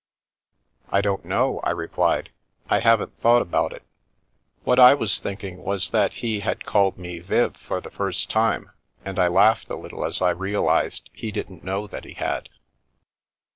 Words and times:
""I 0.89 1.01
don't 1.01 1.25
know," 1.25 1.59
I 1.63 1.69
replied," 1.69 2.31
I 2.71 2.79
haven't 2.79 3.15
thought 3.21 3.43
about 3.43 3.71
it." 3.71 3.83
What 4.63 4.79
I 4.79 4.95
was 4.95 5.19
thinking 5.19 5.57
was 5.61 5.91
that 5.91 6.11
he 6.13 6.39
had 6.39 6.65
called 6.65 6.97
me" 6.97 7.19
Viv" 7.19 7.55
for 7.67 7.79
the 7.79 7.91
first 7.91 8.27
time, 8.27 8.71
and 9.05 9.19
I 9.19 9.27
laughed 9.27 9.69
a 9.69 9.75
little 9.75 10.03
as 10.03 10.19
I 10.19 10.31
re 10.31 10.53
alised 10.53 11.03
he 11.13 11.31
didn't 11.31 11.63
know 11.63 11.85
that 11.85 12.05
he 12.05 12.13
had. 12.15 12.49